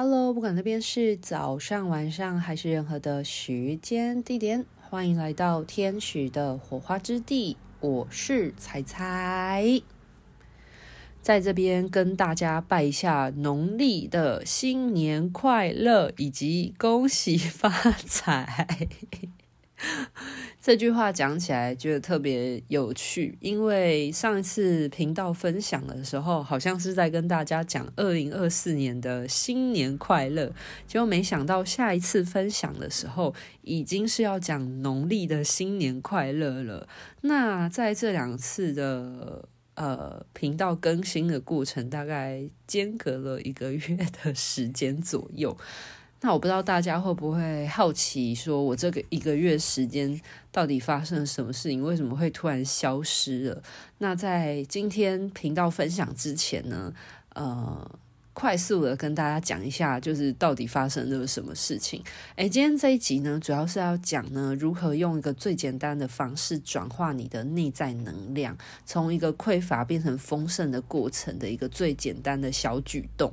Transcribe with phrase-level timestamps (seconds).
[0.00, 7.56] Hello，不管那边是早上、晚上还是任何的时间地点，欢迎来到天使的火花之地。
[7.80, 9.82] 我是彩彩，
[11.20, 18.78] 在这边跟大家拜一下农历的新年快乐，以及恭喜发财。
[20.60, 30.52] 这句话讲起来觉得特别有趣，因为上一次频道分享的时候，好像是在跟大家讲二零二四年的新年快乐，
[30.86, 36.88] 结果没想到下一次分享的时候，已经是要讲农历的新年快乐了。
[37.22, 45.56] 那在这两次的呃频道更新的过程，大概间隔了一个月的时间左右。
[46.20, 51.80] 那我不知道大家会不会好奇，说我这个一个月时间到底发生了什么事情？
[51.82, 53.62] 为什么会突然消失了？
[53.98, 56.92] 那在今天频道分享之前呢，
[57.34, 57.88] 呃，
[58.32, 62.02] 快速的跟大家讲一下，就是到底发生了什么事情。
[62.34, 73.32] 诶，今天这一集呢，主要是要讲呢，如何用一个最简单的方式转化你的内在能量，从一个匮乏变成丰盛的过程的一个最简单的小举动。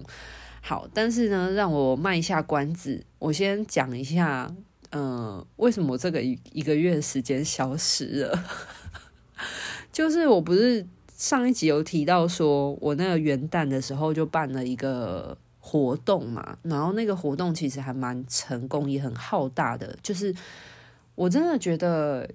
[0.67, 4.51] 好，但是呢，让我卖一下关子，我先讲一下，
[4.89, 8.43] 嗯、呃，为什么这个一一个月的时间消失了？
[9.93, 10.83] 就是我不是
[11.15, 20.33] 上一集有提到说，我那个元旦的时候就办了一个活动嘛，然后那个活动其实还蛮成功，也很浩大的，就是
[21.13, 22.27] 我真的觉得。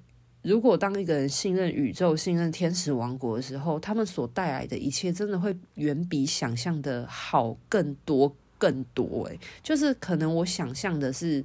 [0.43, 9.27] 如果当一个人信任宇宙、信任天使王国的时候，他们所带来的一切真的会远比想象的好更多、更多。
[9.27, 11.45] 诶，就是可能我想象的是，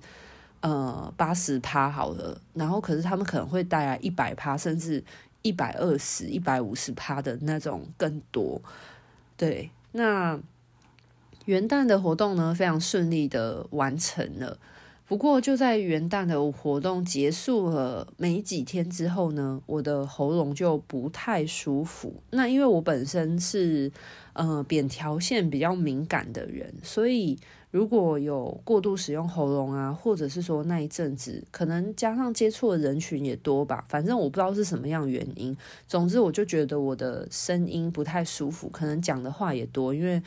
[0.62, 5.04] 呃，八十趴好了，然后可是他们可能会带来一百趴，甚至
[5.42, 8.62] 一百二十、一百五十趴的那种更多。
[9.36, 10.40] 对，那
[11.44, 14.58] 元旦的活动呢，非常顺利的完成了。
[15.08, 22.11] 不过就在元旦的活动结束了没几天之后呢，我的喉咙就不太舒服。
[22.32, 23.92] 那因为我本身是
[24.33, 27.38] 呃扁桃腺比较敏感的人，所以
[27.70, 35.55] 如果有过度使用喉咙啊，或者是说那一阵子可能加上接触的人群也多吧，反正我不知道是什么样原因。
[35.87, 40.20] 总之我就觉得我的声音不太舒服，可能讲的话也多，因为。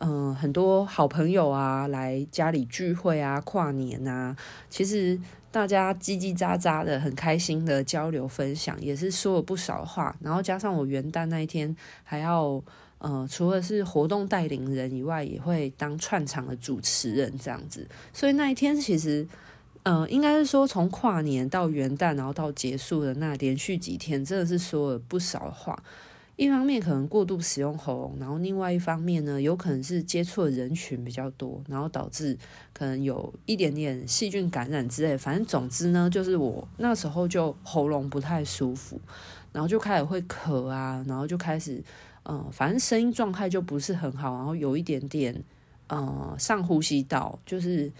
[0.00, 4.36] 嗯，很多好朋友啊，来家里聚会啊，跨年啊，
[4.70, 5.18] 其实
[5.50, 10.14] 大家叽叽喳喳的，很开心的交流分享，也是说了不少话。
[10.20, 12.62] 然后加上我元旦那一天还要，
[12.98, 17.84] 呃，除了是活动带领人以外，也会当串场的主持人这样子。
[18.12, 19.26] 所以那一天其实，
[19.82, 25.76] 呃，应该是说从跨年到元旦，然后到结束的那连续几天，真的是说了不少话。
[26.38, 32.38] 一方面可能过度使用喉咙，然后另外一方面呢，有可能是接触的人群比较多，然后导致
[32.72, 35.18] 可能有一点点细菌感染之类。
[35.18, 39.00] 反正总之呢，就是我那时候就喉咙不太舒服，
[39.52, 41.82] 然后就开始会咳啊，然后就开始，
[42.22, 45.42] 嗯、反正声音状态就不是很好，然后有一点点，
[45.88, 47.90] 呃，上呼吸道就是。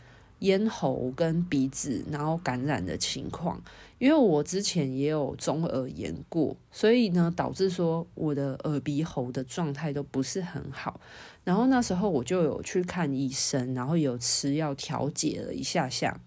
[0.40, 3.60] 咽喉跟鼻子，然后感染的情况，
[3.98, 11.00] 因为我之前也有中耳炎过，所以呢，导致说我的耳鼻喉的状态都不是很好。
[11.42, 16.20] 然后那时候我就有去看医生，然后有吃药调节了一下下。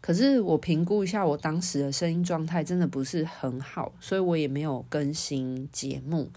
[0.00, 6.30] 可是我评估一下，我当时的声音状态真的不是很好，所以我也没有更新节目。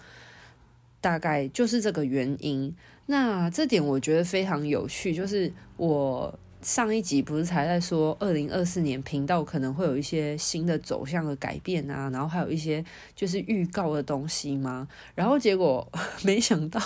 [1.00, 2.76] 大概就是这个原因。
[3.06, 6.40] 那这点我觉得非常有趣，就是我。
[6.66, 12.84] 上一集不是才在说，二零二四年频道可能会有一些新的走向的改变啊，然后还有一些
[13.16, 14.88] 就是预告的东西吗？
[15.14, 15.88] 然后结果
[16.26, 16.82] 没想到，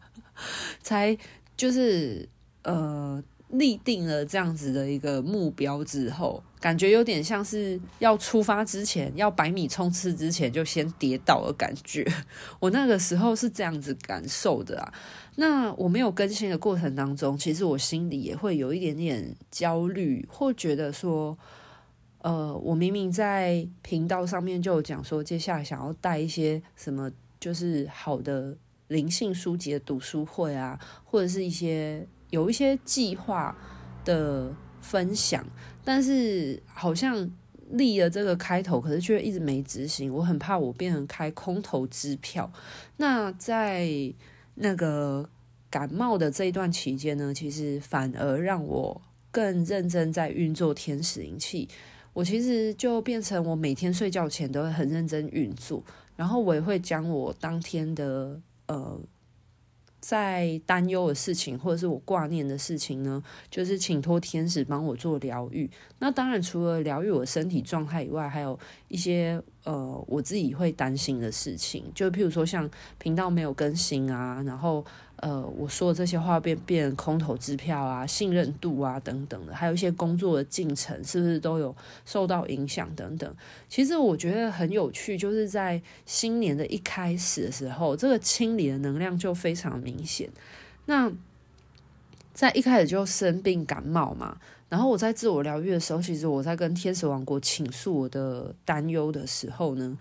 [0.82, 1.16] 才
[1.56, 2.28] 就是
[2.62, 3.24] 呃。
[3.50, 12.04] 立定了这样子的一个目标之后，感觉有点像是要出发之前，要百米冲刺之前就先跌倒的感觉。
[12.58, 14.92] 我那个时候是这样子感受的啊。
[15.36, 21.38] 那我没有更新的过程当中，其实我心里也会有一点点焦虑，或觉得说，
[22.22, 28.56] 呃，我明明在频道上面就有讲说，接下来想要带一些什么，就是好的
[28.88, 32.04] 灵性书籍的读书会啊，或者是一些。
[32.30, 33.56] 有一些计划
[34.04, 35.44] 的分享，
[35.84, 37.30] 但是好像
[37.70, 40.12] 立了这个开头，可是却一直没执行。
[40.12, 42.50] 我很怕我变成开空头支票。
[42.96, 43.88] 那在
[44.54, 45.28] 那个
[45.68, 49.00] 感冒的这一段期间呢，其实反而让我
[49.30, 51.68] 更认真在运作天使灵气。
[52.12, 55.82] 我其实就变成我每天睡觉前都会很认真运作，
[56.16, 59.00] 然后我也会将我当天的呃。
[60.00, 65.68] 在担忧的事情，或者是我挂念的事情呢，就是请托天使帮我做疗愈。
[65.98, 68.58] 那当然，除了疗愈我身体状态以外，还有
[68.88, 74.84] 一些呃我自己会担心的事情，就譬如说像频道没有更新啊，然后。
[75.16, 81.74] 呃，我说的这些话变变空头支票啊，信任度啊等等的，还有一些工作的进程是不是都有
[82.04, 83.34] 受到影响等等。
[83.66, 90.28] 其实我觉得很有趣，就是在新年的一开始的时候，这个清理的能量就非常明显。
[90.84, 91.10] 那
[92.34, 94.36] 在一开始就生病感冒嘛，
[94.68, 99.96] 然后我在自我疗愈的时候，其实我在跟天使王国倾诉我的担忧的时候呢。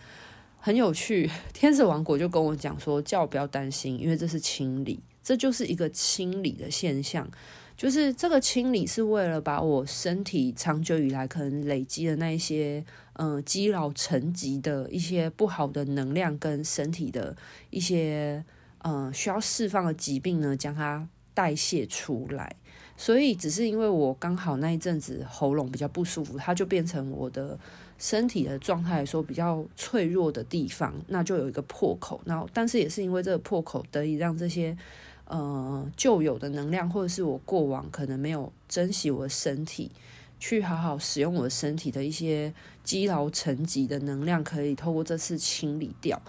[0.66, 7.30] 很有趣，天使王国就跟我讲说，叫我不要担心，因为这是清理，这就是一个清理的现象，
[7.78, 12.84] 就是这个清理是为了把我身体长久以来可能累积的那一些，
[13.14, 17.38] 嗯、积劳成疾的一些不好的能量跟身体的
[17.70, 18.44] 一些，
[18.80, 22.56] 嗯、需要释放的疾病呢，将它代谢出来。
[22.98, 27.60] 所以只是因为我刚好那一阵子喉咙比较不舒服，它就变成我的。
[27.98, 32.20] 身体的状态来说比较脆弱的地方，那就有一个破口。
[32.26, 34.78] 然后，但是也是因为这个破口，得以让这些
[35.26, 39.90] 呃旧有的能量，或者是我过往可能没有珍惜我的身体，
[40.40, 42.54] 去好好使用我的身体的一些
[42.84, 46.22] 积劳成疾的能量，可以透过这次清理掉。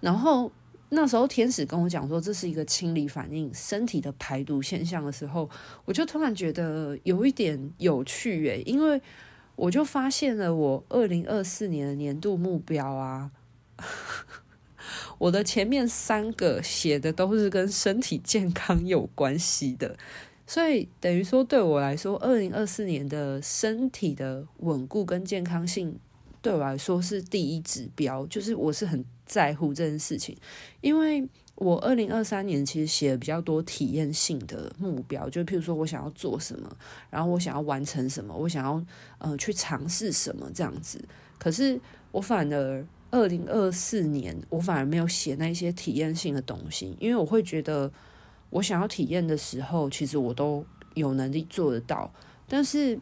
[0.00, 0.50] 然后
[0.88, 5.48] 那时候天使跟我讲说，这是一个清理反应，身体的排毒现象的时候，
[5.84, 9.00] 我就突然觉得有一点有趣耶，因为。
[9.56, 13.30] 我就发现了，我二零二四年的年度目标啊，
[15.18, 19.96] 我的前面三个写的都是跟身体健康有关系的，
[20.46, 25.98] 所以等于说对我来说，二零二四年的身体的稳固跟健康性，
[26.40, 30.36] 对我来说是第一指标，就是我是很在乎这件事情，
[30.80, 31.28] 因为。
[31.56, 36.68] 我二零二三年其实写了比较多体验性的目标，就譬如说我想要做什么，
[37.08, 38.84] 然后我想要完成什么，我想要
[39.18, 41.00] 呃去尝试什么这样子。
[41.38, 47.92] 可是我反而二零二四年，我反而没有写那些体验性的东西，因为我会觉得
[48.50, 50.64] 我想要体验的时候，其实我都
[50.94, 52.12] 有能力做得到。
[52.48, 52.98] 但是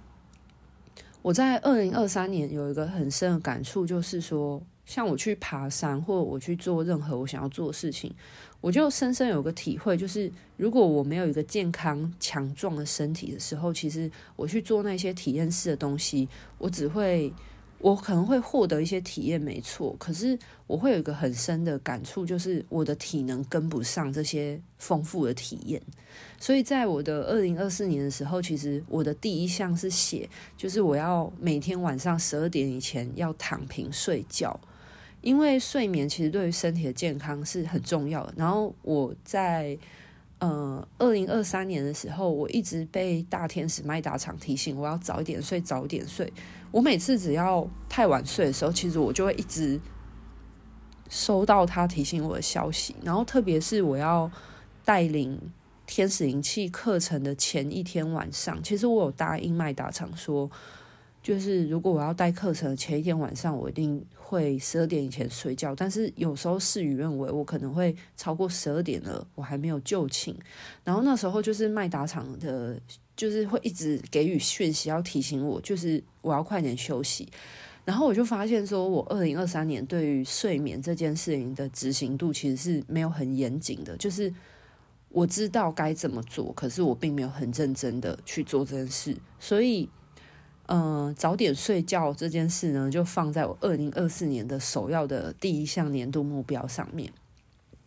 [1.22, 4.60] 我在二零二三年有一个很深的感触，就是说。
[4.90, 8.12] 像我去爬山，或者我去做任何我想要做的事情，
[8.60, 16.28] 我就深深有个体会，就是如果我没有一个健康强壮的身体的时候，其实我去做那些体验式的东西，
[16.58, 17.32] 我只会，
[17.78, 25.80] 我可能会获得一些体验，没错，可是我会有一个很深的感触，就是我的体能跟不上这些丰富的体验。
[26.40, 34.58] 所以在我的二零二四年的时候，其实我的第一项是写，就是我要每天晚上十二点以前要躺平睡觉。
[35.22, 38.34] 因为睡眠其实对于身体的健康是很重要的。
[38.36, 39.76] 然后我在
[40.38, 46.32] 呃二零二三年的时候，我一直被大天使麦达场提醒我要早一点睡，早一点睡。
[46.70, 49.78] 我每次只要太晚睡的时候，其实我就会一直
[51.08, 52.94] 收到他提醒我的消息。
[53.02, 54.30] 然后特别是我要
[54.84, 55.38] 带领
[55.86, 60.48] 天使灵气课程的前一天晚上，其实我有答应麦达场说，
[61.22, 64.04] 就是如果我要带课程前一天晚上，我一定。
[64.30, 70.32] 会十二点以前睡觉，但是有时候事与愿违，我可能会超过十二点了，我还没有就寝。
[70.84, 72.80] 然后那时候就是麦达场的，
[73.16, 77.28] 就是会一直给予讯息，要提醒我，就是我要快点休息。
[77.84, 84.32] 然后我就发现，说我二零二三年对于睡眠这件事情的执行度其实是没有很严谨的，就是
[85.08, 89.88] 我知道该怎么做，可是我并没有很认真的去做这件事，所以。
[90.72, 97.12] 嗯、早点睡觉这件事呢，就放在我二零二四年的首要的第一项年度目标上面。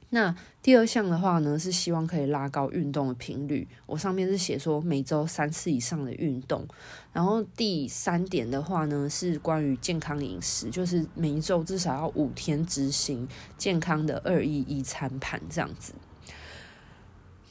[0.09, 3.65] 那第二项的话呢，是希望可以拉高运动的频率。
[3.85, 6.67] 我上面是写说每周三次以上的运动。
[7.13, 13.25] 然后第三点的话呢，是关于健康饮食，就是每一周至少要五天执行
[13.57, 15.93] 健康的二一一餐盘这样子。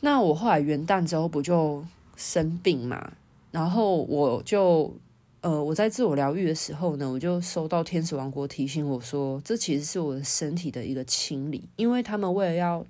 [0.00, 1.82] 那我后来元旦之后不就
[2.16, 3.14] 生病嘛，
[3.50, 4.94] 然后我就。
[5.42, 12.86] 呃，我在自我疗愈的时候呢，我就收到天使王国提醒我说，这其实是我的身体的一个清理，因为他们为了要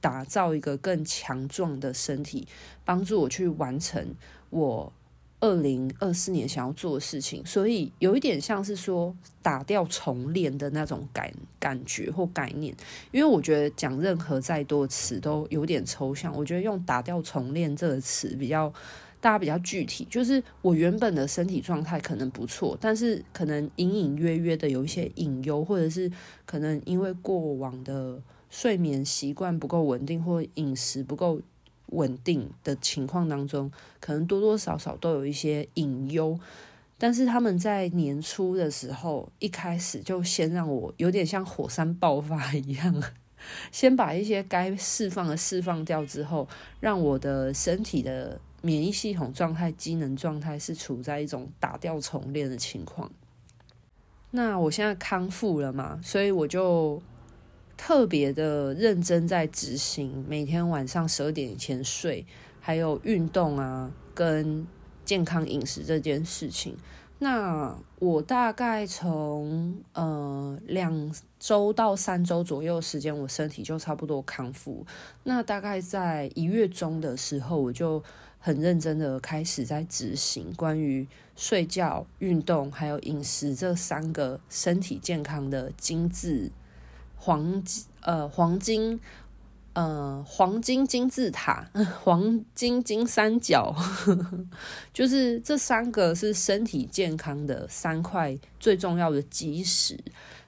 [0.00, 2.48] 打造一个更强壮的身体，
[2.86, 4.14] 帮助我去完成
[4.48, 4.90] 我
[5.40, 12.74] 二零二四年想要做的事情，所以有一点像是说打掉重练的那种感感觉或概念。
[13.12, 18.72] 因为我觉得讲任何再多词都有点抽象，我觉得用打掉重练这个词比较。
[19.24, 26.12] 大家比较具体，就是我原本的身体状态可能不错，但是可能隐隐约约的有一些隐忧，或者是
[26.44, 31.40] 可能因为过往的睡眠习惯不够稳定或饮食不够
[31.86, 36.38] 稳定的情况当中，可能多多少少都有一些隐忧。
[36.98, 43.02] 但是他们在年初的时候，一开始就先让我有点像火山爆发一样，
[43.72, 46.46] 先把一些该释放的释放掉之后，
[46.78, 53.12] 让我的身体的免疫系统状态、机能状态是处在一种打掉重练的情况。
[54.30, 57.00] 那我现在康复了嘛，所以我就
[57.76, 62.24] 特别的认真在执行每天晚上十二点以前睡，
[62.58, 64.66] 还有运动啊，跟
[65.04, 66.74] 健康饮食这件事情。
[67.18, 74.84] 那我大概从呃两周到三周左右时间，我身体就差不多康复。
[75.22, 78.02] 那大概在一月中的时候，我就
[78.44, 86.52] 很认真的开始在执行关于睡觉、运动还有饮食这三个身体健康的金字
[87.16, 89.00] 黄金呃黄金。
[89.72, 91.68] 呃，黄金金字塔，
[92.04, 93.74] 黄金金三角，
[94.94, 99.98] 就是这三个是身体健康的三块最重要的基石。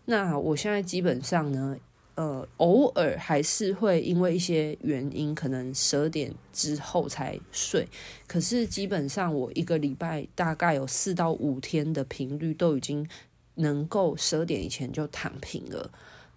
[0.05, 1.77] 那我现在基本上呢，
[2.17, 7.89] 呃，偶尔还是会因为一些原因，可能十二点之后才睡。
[8.27, 13.09] 可是基本上我一个礼拜大概有四到五天的频率都已经
[13.55, 15.91] 能够十二点以前就躺平了。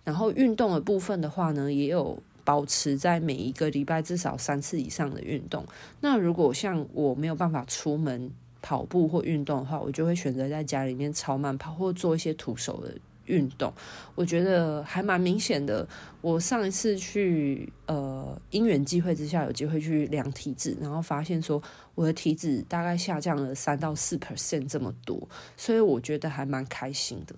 [0.03, 2.21] 然后运动的部分的话呢，也有。
[2.45, 5.63] 保持在每一个礼拜至少三次以上的运动。
[6.01, 12.97] 那如果像我没有办法出门跑步或运动的话，我就会选择在家里面超慢跑或做一些徒手的
[13.29, 13.71] 运动。
[14.15, 15.87] 我觉得还蛮明显的。
[16.19, 21.63] 我上一次去呃因缘际会之下有机会去量体脂，然后发现说
[21.95, 27.35] 我的体脂大概下降了三到四 percent 这么多，所以我觉得还蛮开心的。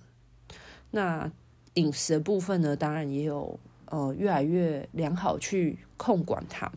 [0.90, 1.30] 那
[1.74, 3.60] 饮食的部分呢，当然也有。
[3.92, 6.72] 呃，越来越良好，去控管它。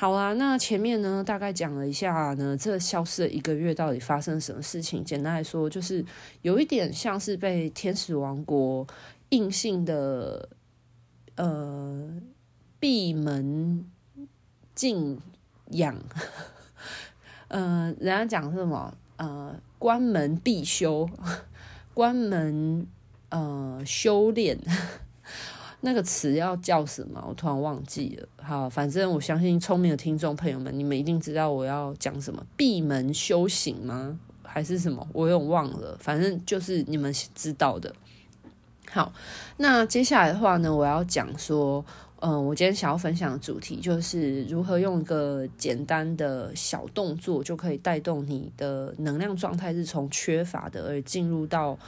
[0.00, 5.02] 好啦，那前面呢，大概讲了一下呢，这消失了一个月到底发生了什么事情？
[5.02, 6.04] 简单来说，就是
[6.42, 8.86] 有一点像是被天使王国
[9.30, 10.48] 硬性的
[11.34, 12.08] 呃
[12.78, 13.84] 闭门
[14.72, 15.18] 禁
[15.70, 16.00] 养，
[17.48, 18.96] 呃，人家讲是什么？
[19.16, 21.10] 呃，关门必修，
[21.92, 22.86] 关门
[23.30, 24.56] 呃修炼。
[25.80, 27.24] 那个词要叫什么？
[27.28, 28.28] 我突然忘记了。
[28.42, 32.44] 好，反正我相信聪明的听众朋友们，你们一定知道我要讲什么。
[32.56, 34.18] 闭门修行吗？
[34.42, 35.06] 还是什么？
[35.12, 35.96] 我有点忘了。
[36.00, 37.94] 反正就是你们知道的。
[38.90, 39.12] 好，
[39.58, 41.84] 那接下来的话呢，我要讲说，
[42.18, 51.78] 嗯、我今天想要分享的主题就是如何用一个简单的小动作，就可以带动你的能量状态是从缺乏的而进入到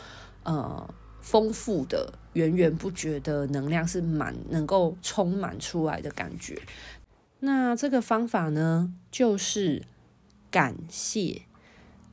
[0.45, 0.89] 呃。
[1.23, 6.61] 丰富的、源源不绝的能量是满，能够充满出来的感觉。
[7.41, 9.83] 那这个方法呢，就是
[10.51, 11.43] 感谢。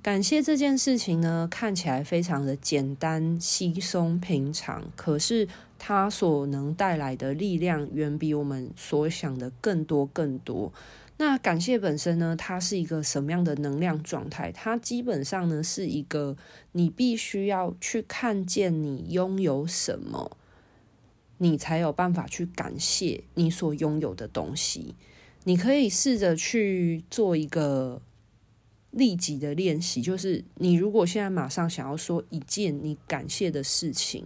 [0.01, 5.45] 感谢这件事情呢，看起来非常的简单、稀松平常，可是
[5.77, 10.71] 它所能带来的力量，远比我们所想的更多、更多。
[11.19, 14.51] 那感谢本身呢，它是一个什么样的能量状态？
[14.51, 16.37] 它基本上呢，是一个
[16.73, 20.37] 你必须要去看见你拥有什么，
[21.39, 24.93] 你才有办法去感谢你所拥有的东西。
[25.45, 27.99] 你可以试着去做一个
[28.91, 34.23] 立即的练习，就是你如果现在马上想要说一件你感谢的事情，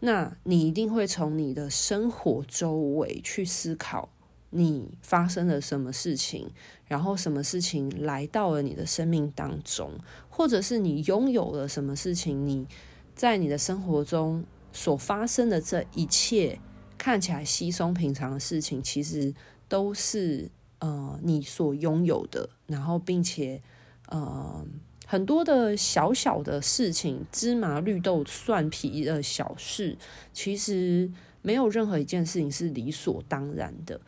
[0.00, 4.08] 那你一定会从你的生活周围去思考。
[4.50, 6.50] 你发生了什么事情？
[6.86, 9.92] 然后什么事情来到了你的生命当中，
[10.28, 12.44] 或者是你拥有了什么事情？
[12.44, 12.66] 你
[13.14, 16.58] 在你的生活中所发生的这一切
[16.98, 19.32] 看起来稀松平常的事情，其实
[19.68, 22.50] 都是呃你所拥有的。
[22.66, 23.62] 然后，并且
[24.08, 24.66] 呃
[25.06, 29.96] 很多的小小的事情，芝麻绿豆蒜皮的小事，
[30.32, 31.08] 其实
[31.42, 34.00] 没有任何一件事情是理所当然的。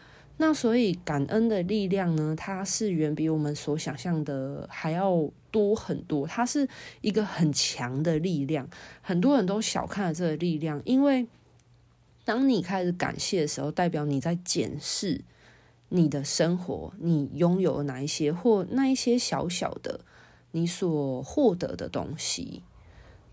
[0.44, 6.26] 那所以感恩的力量呢，它是远比我们所想象的还要多很多。
[6.26, 6.68] 它是
[7.00, 8.68] 一个很强的力量，
[9.02, 10.82] 很多人都小看了这个力量。
[10.84, 11.28] 因为
[12.24, 15.20] 当你开始感谢的时候，代表你在检视
[15.90, 20.00] 你的生活，你拥有哪一些，或那一些小小的
[20.50, 22.64] 你所获得的东西。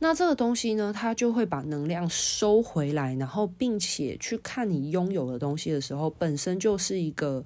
[0.02, 7.44] 那这个东西呢，它就会把能量收回来，然后并且去看你拥有的东西的时候，本身就是一个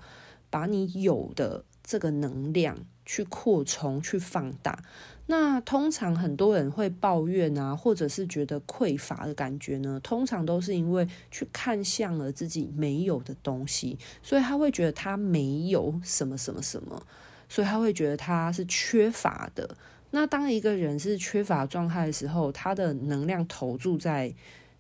[0.52, 4.78] 把你有的这个能量去扩充、去放大。
[5.26, 17.02] 那通常很多人会抱怨啊，或者是觉得匮乏的感觉呢，通常都是因为去看向了自己没有的东西，所以他会觉得他没有什么什么什么，
[17.50, 19.76] 所以他会觉得他是缺乏的。
[20.16, 24.32] 那当一个人是缺乏状态的时候，他的能量投注在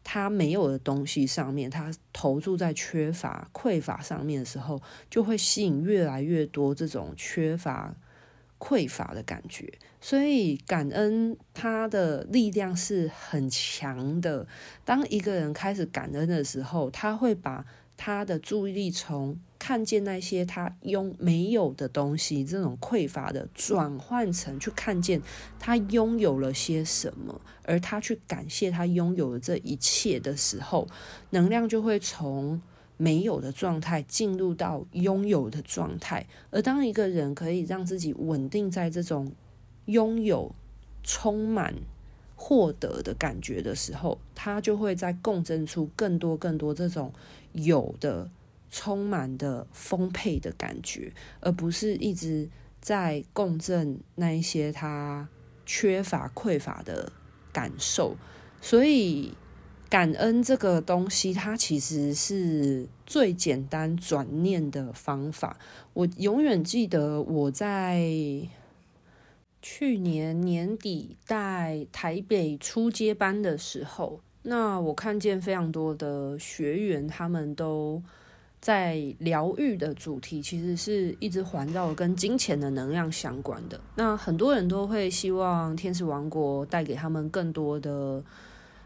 [0.03, 7.95] 他没有的东西上面，他投注在缺乏、匮乏上面的时候，就会吸引越来越多这种缺乏。
[8.59, 14.47] 匮乏的感觉，所以感恩它的力量是很强的。
[14.85, 17.65] 当一个人开始感恩的时候，他会把
[17.97, 25.21] 他的注意力从看见那些他拥没有的东西，这种匮乏的，转换成去看见
[25.57, 30.85] 他拥有了些什么，而他去感谢他拥有的这一切的时候，
[31.29, 32.61] 能量就会从。
[32.95, 39.31] 没有的状态进入到拥有的状态，而当一个人可以让自己稳定在这种
[39.85, 40.53] 拥有、
[41.01, 41.73] 充满、
[42.35, 47.11] 获得的感觉的时候，他就会在共振出更多、更多这种
[47.51, 48.29] 有的、
[48.73, 52.49] 充满的、丰沛的感觉，而不是一直
[52.81, 55.29] 在共振那一些他
[55.65, 57.11] 缺乏、匮乏的
[57.51, 58.17] 感受，
[58.59, 59.33] 所以。
[59.89, 65.59] 感恩这个东西，它其实是最简单转念的方法。
[65.93, 68.09] 我永远记得我在
[69.61, 78.01] 去年年底带台北初阶班的时候，那我看见非常多的学员，他们都
[78.63, 83.79] 在疗愈的主题，其实是一直环绕跟金钱的能量相关的。
[83.95, 88.23] 那很多人都会希望天使王国带给他们更多的。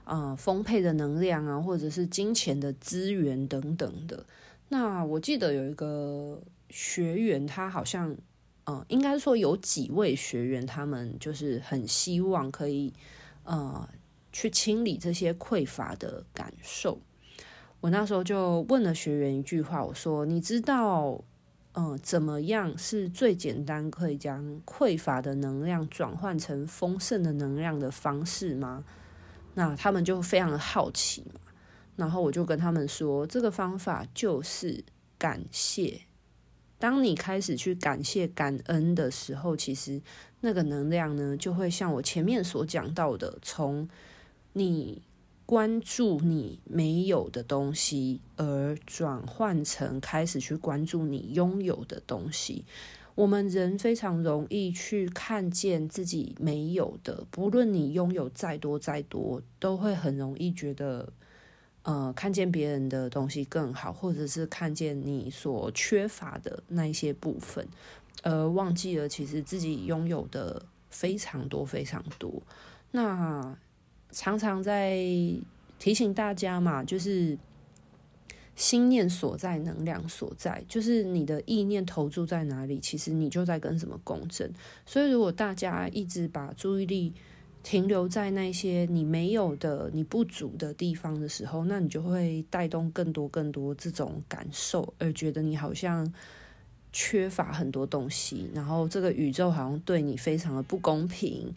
[0.10, 4.26] 啊、丰沛的能量啊，或者是金钱的资源等等的。
[4.70, 8.16] 那我记得有一个学员，他好像，
[8.64, 12.94] 呃，应该说有几位学员，他们就是很希望可以，
[13.44, 13.86] 呃，
[14.32, 16.98] 去清理这些匮乏的感受。
[17.82, 21.24] 我那时候就问了学员一句话，我说：“你知道，
[21.74, 28.84] 嗯、呃，怎么样是最简单可以将匮乏的能量转换成丰盛的能量的方式吗？”
[29.54, 31.40] 那他们就非常的好奇嘛，
[31.96, 34.84] 然后我就跟他们说，这个方法就是
[35.18, 36.02] 感谢。
[36.80, 40.00] 当你开始去感谢、感恩的时候，其实
[40.42, 43.90] 那个能量呢，就会像我前面所讲到的，从
[44.54, 45.02] 你
[45.48, 52.66] 关注你没有的东西，而转换成开始去关注你拥有的东西。
[53.16, 61.14] 我们人非常容易去看见自己没有的，不论你拥有再多再多，都会很容易觉得，
[61.84, 67.66] 呃，看见别人的东西更好，或者是看见你所缺乏的那一些部分，
[68.22, 72.44] 而忘记了其实自己拥有的非常多非常多。
[72.92, 73.58] 那
[74.12, 74.98] 常常在
[75.80, 77.38] 提醒大家嘛，就是。
[78.56, 84.52] 心念所在，能量所在，就是你的意念投注在哪里，其实你就在跟什么共振。
[84.84, 87.14] 所以，如果大家一直把注意力
[87.62, 96.12] 停留在那些你没有的、你不足的地方的时候，那你就会带动更多、更多这种感受，而觉得你好像
[96.92, 101.54] 缺乏很多东西，然后这个宇宙好像对你非常的不公平，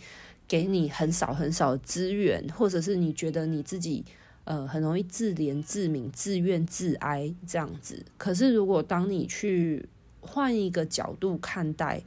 [0.51, 4.05] 给你很少很少的资源，或者是你觉得你自己。
[4.45, 8.05] 呃，很容易自怜、自悯、自怨、自哀这样子。
[8.17, 9.87] 可是，如果当你去
[10.21, 12.03] 换一个角度看待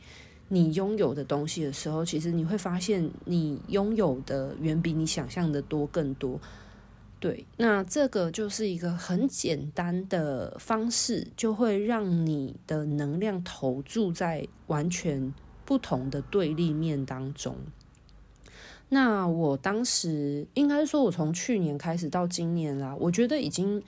[0.50, 6.38] 你拥有的东西的时候，其实你会发现，你拥有的远比你想象的多更多。
[7.20, 17.56] 对，那这个就是一个很简单的方式，就会让你的能量投注在完全不同的对立面当中。
[18.94, 23.82] 那我当时应该说，我从去年开始到今年啦，我觉得已经，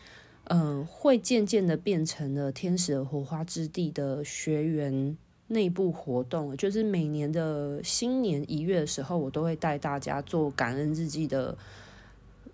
[0.45, 5.15] 嗯、会渐渐的变成了天使的火花之地的学员
[5.49, 11.55] 内部活动，就是每年的新年一月的时候，我都会带大家做感恩日记的，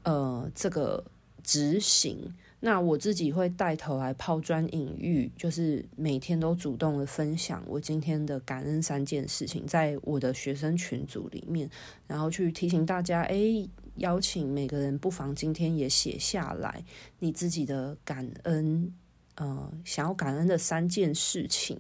[0.04, 1.02] 呃，这个
[1.42, 2.34] 执行。
[2.64, 11.68] 那我自己会带头来抛砖引玉，就是每天都主动的分享我今天的感恩三件事情，在我的学生群组里面，
[12.06, 16.84] 然后去提醒大家，诶，邀请每个人不妨今天也写下来
[17.18, 18.94] 你自己的感恩，
[19.36, 21.80] 呃，想要感恩的三件事情。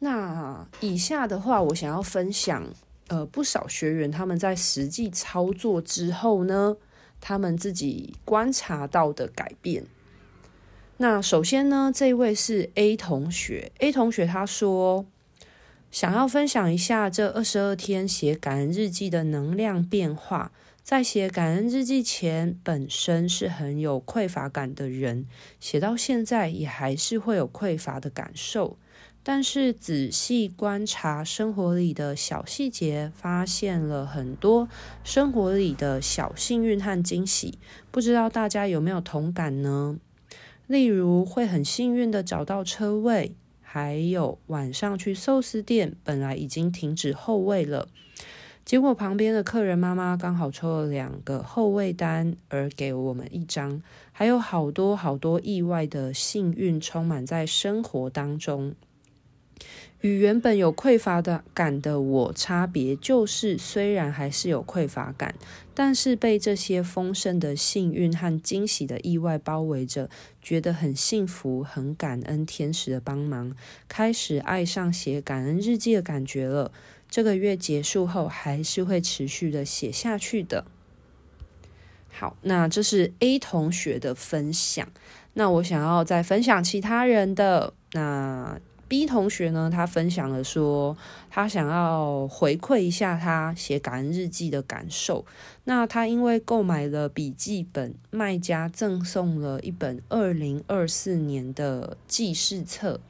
[0.00, 2.62] 那以下的话，我想要分享，
[3.06, 6.76] 呃，不少学员他们在实际操作之后呢，
[7.20, 9.86] 他们自己观察到的改变。
[10.98, 15.06] 那首先呢，这位是 A 同学，A 同学他说，
[15.90, 20.50] 想要分享一下这二十二天写感恩日记的能量变化。
[20.82, 25.26] 在写感恩日记前，本身是很有匮乏感的人，
[25.60, 28.78] 写到现在也还是会有匮乏的感受。
[29.22, 34.68] 但是仔细观察生活里的小细节，发现了很多
[35.04, 37.58] 生活里的小幸运和惊喜。
[37.90, 39.98] 不知道大家有没有同感呢？
[40.66, 47.88] 例如会很幸运的找到车位，还有晚上去寿司店，本来已经停止后位了。
[48.64, 58.74] 结果旁边的客人妈妈刚好抽了两个后位单，而给我们一张，还有好多好多意外的幸运充满在生活当中。
[60.00, 65.34] 与原本有匮乏的感的我差别，就是虽然还是有匮乏感，
[65.74, 70.08] 但是被这些丰盛的幸运和惊喜的意外包围着，
[70.40, 73.56] 觉得很幸福，很感恩天使的帮忙，
[73.88, 76.70] 开始爱上写感恩日记的感觉了。
[77.10, 80.64] 这个月结束后，还是会持续的写下去的。
[82.10, 84.88] 好，那这是 A 同学的分享。
[85.34, 87.74] 那我想要再分享其他人的。
[87.92, 89.70] 那 B 同学呢？
[89.70, 90.96] 他分享了说，
[91.28, 95.26] 他想要回馈一下他写感恩日记的感受。
[95.64, 103.00] 那他因为购买了笔记本，卖家赠送了一本二零二四年的记事册。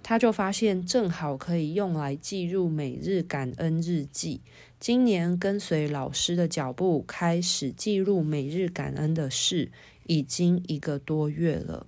[0.00, 4.40] 他就发现正好可以用来记录每日感恩日记。
[4.78, 9.70] 今年跟随老师的脚步，开始记录每日感恩的事，
[10.06, 11.86] 已经一个多月了。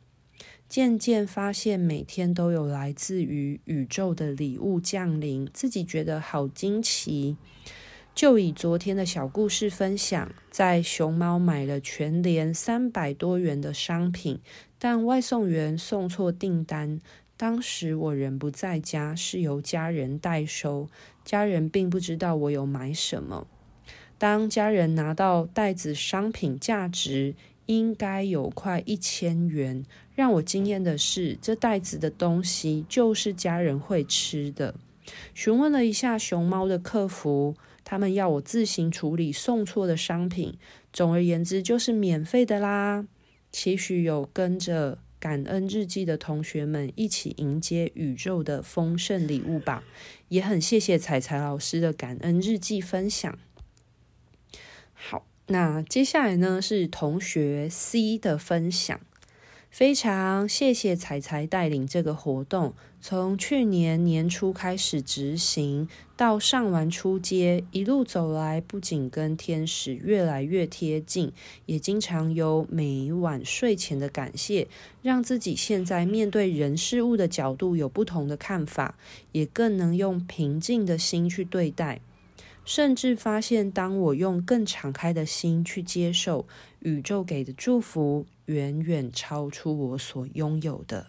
[0.70, 7.36] 渐渐发现每天都有来自于宇宙的礼物降临，自己觉得好惊奇。
[8.14, 14.38] 就以昨天的小故事分享，在熊猫买了全联三百多元的商品，
[14.78, 17.00] 但外送员送错订单。
[17.36, 20.88] 当时我人不在家，是由家人代收。
[21.24, 23.48] 家人并不知道我有买什么。
[24.18, 27.34] 当家人拿到袋子，商品价值
[27.72, 29.84] 应该有快一千元。
[30.14, 34.74] 让我惊艳的是，这袋子的东西就是家人会吃的。
[35.34, 37.54] 询问了一下熊猫的客服，
[37.84, 40.58] 他们要我自行处理送错的商品。
[40.92, 43.06] 总而言之，就是免费的啦。
[43.52, 44.98] 期许有跟着。
[45.20, 49.84] 感恩日记的同学们一起迎接宇宙的丰盛礼物吧！
[50.30, 53.38] 也很谢谢彩彩老师的感恩日记分享。
[54.94, 59.00] 好，那接下来呢是同学 C 的分享。
[59.68, 71.32] 非常谢谢彩彩带领这个活动，从去年年初开始执行，到上完初阶，一路走来，不仅跟天使越来越贴近，
[71.66, 74.68] 也经常有每晚睡前的感谢，
[75.02, 78.96] 让自己现在面对人事物的角度有不同的看法，
[79.32, 82.00] 也更能用平静的心去对待。
[82.64, 86.46] 甚至发现，当我用更敞开的心去接受
[86.80, 91.08] 宇宙给的祝福，远远超出我所拥有的。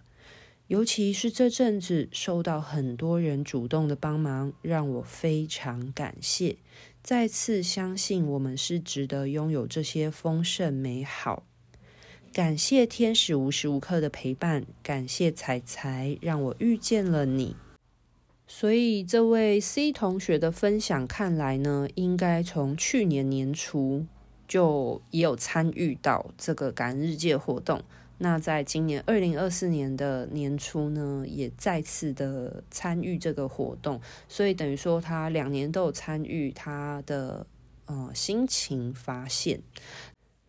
[0.67, 6.55] 尤其是这阵子受到很多人主动的帮忙，让我非常感谢。
[7.03, 11.43] 再次相信我们是值得拥有这些丰盛美好。
[12.31, 17.57] 感谢天使无时无刻的陪伴，感谢彩彩让我遇见了你。
[18.53, 24.05] 所以，这位 C 同学的分享看来呢，应该从去年年初
[24.45, 27.81] 就也有参与到这个感恩日记活动。
[28.17, 34.01] 那在今年二零二四年的年初呢，也再次的参与这个活动。
[34.27, 37.47] 所以等于说，他两年都有参与他的
[37.85, 39.61] 呃心情发现。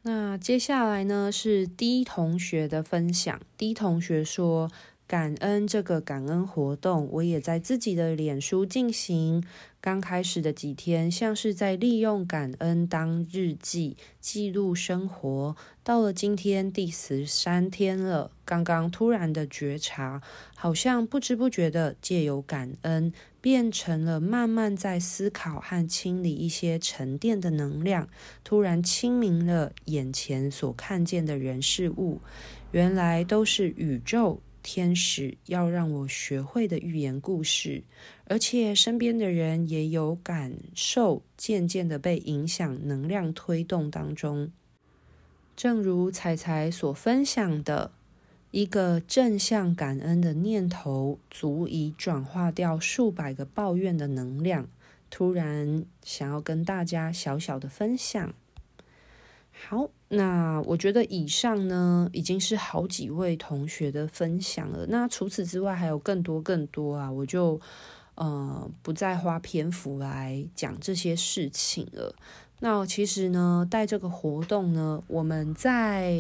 [0.02, 3.40] 那接下来呢，是 D 同学的分享。
[3.56, 4.68] D 同学说。
[5.12, 9.44] 感恩这个感恩活动，我也在自己的脸书进行。
[9.78, 15.54] 刚开始的几天，像是在利用感恩当日记记录生活。
[15.84, 20.22] 到了今天第十三天了，刚刚突然的觉察，
[20.56, 28.08] 好像不知不觉的借由感恩，变成了慢慢在思考和清理一些沉淀的能量。
[28.42, 32.22] 突然清明了眼前所看见的人事物，
[32.70, 34.40] 原来都是宇宙。
[34.62, 37.82] 天使要让我学会的寓言故事，
[38.26, 44.50] 而且身边的人也有感受，渐渐的被影响，能量推动当中。
[45.56, 47.90] 正如彩彩所分享的，
[48.52, 54.68] 一个正向感恩的念头，足以转化掉数百个抱怨的能量。
[55.10, 58.34] 突然想要跟大家小小的分享。
[59.68, 64.84] 好，那我觉得以上呢，已经是好几位同学的分享了。
[64.88, 67.58] 那除此之外，还有更多更多啊，我就
[68.16, 72.14] 呃，不再花篇幅来讲这些事情了。
[72.60, 76.12] 那其实呢，带这个活动呢，我们在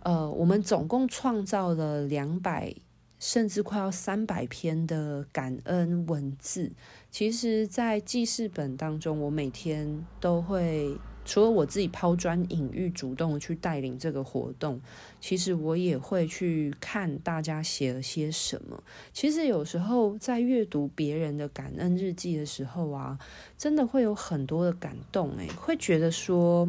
[0.00, 2.72] 呃，我们总共创造了两百，
[3.18, 6.70] 甚至快要三百篇的感恩文字。
[7.10, 10.96] 其实，在记事本当中，我每天都会。
[11.24, 14.80] 除了我自己抛砖引玉，主动去带领这个活动，
[15.20, 18.82] 其实我也会去看大家写了些什么。
[19.12, 23.18] 其实有时候在阅读别人的感恩日记的时候啊，
[23.56, 26.68] 真的会有很多的感动，诶，会觉得说，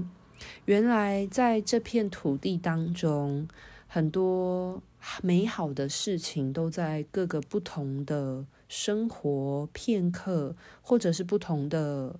[0.65, 3.47] 原来在这片土地当中，
[3.87, 4.81] 很多
[5.21, 12.19] 美好的事情都在各个不同的生活片刻，或者是不同的。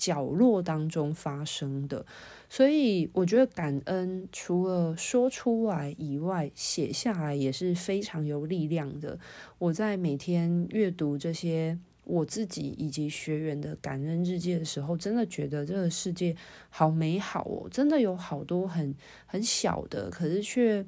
[0.00, 2.06] 角落当中发生的，
[2.48, 9.18] 所以我觉得感恩除了说出来以外，写下来也是非常有力量的。
[9.58, 16.34] 我在每天阅读这些我自己以及学员的感恩日记的时候，真的觉得这个世界
[16.70, 17.68] 好美好哦！
[17.70, 18.94] 真的有好多很
[19.26, 20.86] 很小的，可是却。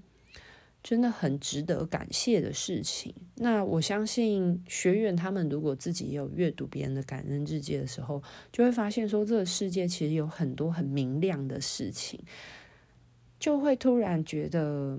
[0.82, 3.14] 真的很值得感谢的事情。
[3.36, 12.18] 那我相信学员他们如果自己也有阅读别人的感恩日记的时候，就会发现说，这个世界其实有很多很明亮的事情，
[13.38, 14.98] 就会突然觉得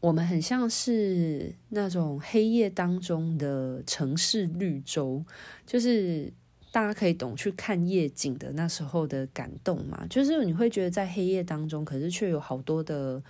[0.00, 5.24] 我们很像是那种黑夜当中的城市绿洲，
[5.66, 6.32] 就是
[6.70, 10.06] 大家可以懂去看夜景的那时候的感动嘛。
[10.08, 13.20] 就是你会觉得在黑夜当中，可是却有好多的。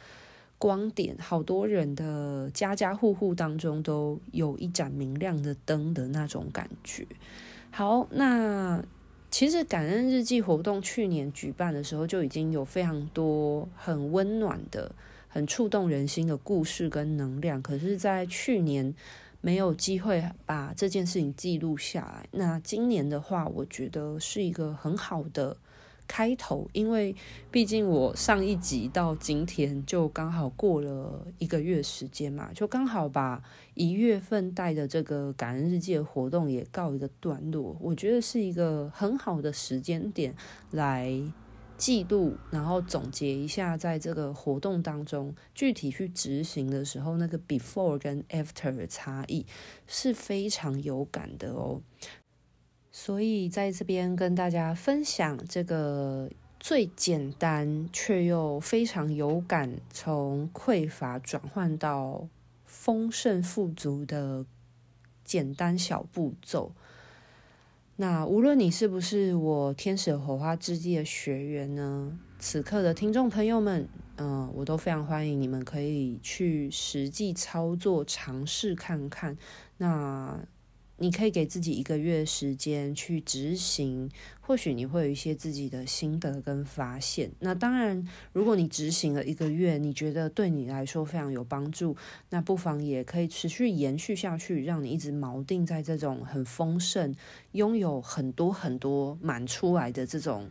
[0.59, 7.07] 光点，好多人的家家户户当中都有一盏明亮的灯的那种感觉。
[7.71, 8.83] 好，那
[9.31, 14.90] 其实感恩日记活动去年举办的时候就已经有非常多很温暖的、
[15.29, 17.62] 很触动人心的故事跟能量。
[17.62, 18.92] 可是，在去年
[19.40, 22.29] 没有机会把这件事情记录下来。
[22.33, 25.57] 那今年的话，我觉得是一个很好的。
[26.09, 27.14] 开头，因为
[27.51, 33.40] 毕竟我上一集到今天就刚好过了一个月时间嘛，就刚好把
[33.75, 37.77] 一月份带的这个感恩日记的活动也告一个段落。
[37.81, 40.35] 我觉得是一个很好的时间点
[40.71, 41.12] 来
[41.77, 49.47] 记录，然后总结一下在这个活动当中具体去执行的时候，那个 before 跟 after 的差异
[49.87, 51.81] 是非常有感的哦。
[53.01, 62.27] 所以在这边跟大家分享这个最简单却又非常有感，从匮乏转换到
[62.65, 64.45] 丰盛富足的
[65.25, 66.73] 简单小步骤。
[67.95, 79.39] 那无论你是不是我天使火花之地的学员呢，此刻的听众朋友们，嗯、我都非常欢迎你们可以去实际操作尝试看看。
[79.77, 80.41] 那。
[80.99, 87.31] 你可以给自己一个月时间去执行，或许你会有一些自己的心得跟发现。
[87.39, 91.97] 那当然，如果你执行了一个月，你觉得对你来说非常有帮助，
[92.31, 97.15] 那不妨也可以持续延续下去，让你一直锚定在这种很丰盛、
[97.53, 100.51] 拥有很多很多满出来的这种。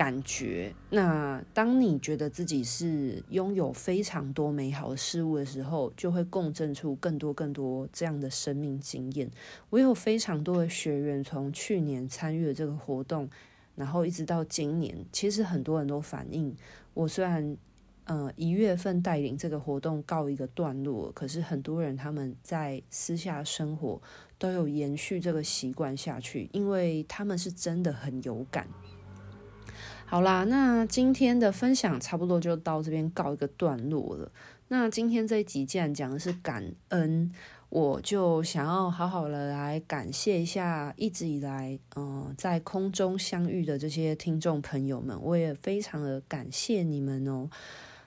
[0.00, 9.30] 感觉，那当你觉得自己是拥有非常多美好的事物的时候，就会共振出更多更多这样的生命经验。
[9.68, 13.28] 我有非常多的学员从去年参与了这个活动，
[13.76, 16.56] 然后一直到今年，其实很多人都反映，
[16.94, 17.54] 我虽然
[18.04, 24.00] 呃一月份带领这个活动告一个段落，可是很多人他们在私下生活
[24.38, 28.66] 都有延续这个习惯下去，因为他们是真的很有感。
[30.10, 34.32] 好啦，那今天的分享差不多就到这边告一个段落了。
[34.66, 37.30] 那今天这一集既然讲的是感恩，
[37.68, 47.48] 我就想要好好的来感谢一下一直以来，嗯、在空中相遇的这些听众朋友们，我也非常的感谢你们哦。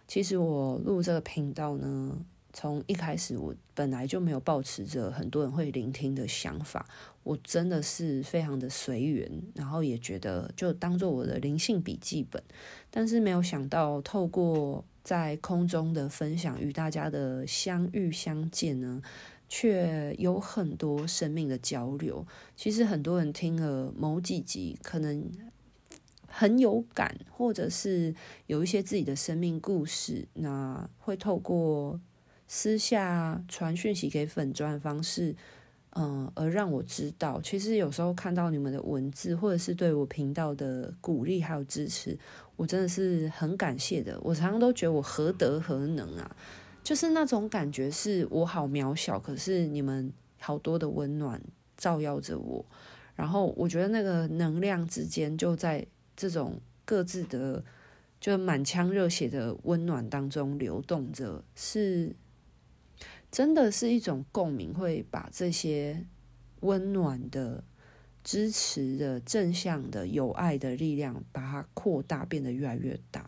[0.06, 2.18] 其实我录这个频道呢，
[2.52, 6.88] 从一开始我本来就没有抱持着很多人会聆听的想法。
[7.24, 12.44] 我真的是非常的随缘，然后也觉得就当做我的灵性笔记本，
[12.92, 19.02] 但是没有想到透过在空中的分享与大家的相遇相见呢，
[19.48, 22.28] 却有很多生命的交流。
[22.58, 25.32] 其实很多人听了某几集，可能
[26.28, 28.14] 很有感，或者是
[28.48, 31.98] 有一些自己的生命故事，那会透过
[32.56, 35.36] 私下传讯息给粉专的方式。
[35.96, 42.16] 嗯，而让我知道，其实有时候看到你们的文字，或者是对我频道的鼓励还有支持，
[42.56, 44.20] 我真的是很感谢的。
[44.22, 46.36] 我常常都觉得我何德何能啊，
[46.84, 51.42] 就是那种感觉，是我好渺小，可是你们好多的温暖
[51.76, 52.63] 照耀着我。
[53.16, 55.84] 然后我觉得那个能量之间就在
[56.16, 57.63] 这种各自的
[58.20, 62.16] 就满腔热血的温暖当中流动着，是
[63.34, 66.06] 真的是一种共鸣，会把这些
[66.60, 67.63] 温暖的、
[68.24, 73.26] 支持的、正向的、有爱的力量，把它扩大，变得越来越大。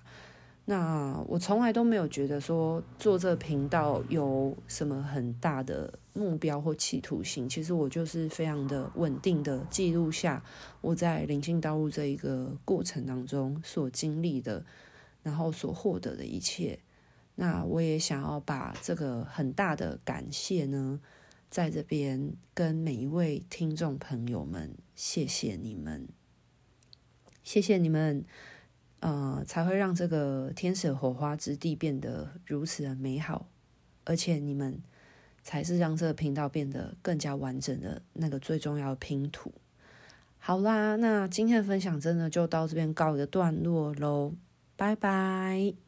[0.65, 7.49] 那我从来都没有觉得说做这频道有什么很大的目标或企图心。
[7.49, 10.43] 其实我就是非常的稳定的记录下
[10.81, 14.63] 我在灵性道路这一个过程当中所经历的，
[15.23, 16.77] 然后所获得的一切。
[17.35, 20.99] 那我也想要把这个很大的感谢呢，
[21.49, 26.07] 在这边跟每一位听众朋友们，谢谢你们，
[27.43, 28.25] 谢谢你们。
[29.01, 33.47] 呃，才会让这个天使火花之地变得如此的美好，
[34.03, 34.81] 而且你们
[35.43, 39.53] 才是让这个频道变得更加完整的那个最重要的拼图。
[40.39, 44.33] 好啦，那今天的分享真的就到这边告一个段落喽，
[44.75, 45.84] 拜拜。